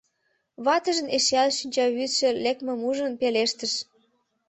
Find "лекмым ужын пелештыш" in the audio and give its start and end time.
2.43-3.73